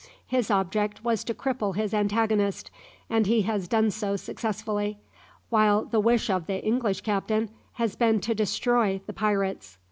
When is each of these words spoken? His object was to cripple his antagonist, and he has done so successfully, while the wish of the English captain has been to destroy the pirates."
His 0.25 0.49
object 0.49 1.03
was 1.03 1.23
to 1.25 1.35
cripple 1.35 1.75
his 1.75 1.93
antagonist, 1.93 2.71
and 3.07 3.27
he 3.27 3.43
has 3.43 3.67
done 3.67 3.91
so 3.91 4.15
successfully, 4.15 4.97
while 5.51 5.85
the 5.85 5.99
wish 5.99 6.27
of 6.27 6.47
the 6.47 6.59
English 6.65 7.01
captain 7.01 7.51
has 7.73 7.95
been 7.95 8.19
to 8.21 8.33
destroy 8.33 8.99
the 9.05 9.13
pirates." 9.13 9.77